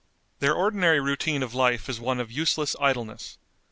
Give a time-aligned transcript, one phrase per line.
[0.39, 3.37] Their ordinary routine of life is one of useless idleness.